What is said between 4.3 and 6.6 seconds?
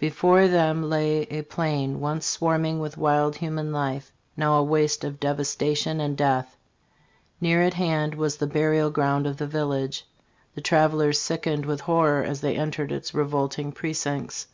now a waste of devastation and death.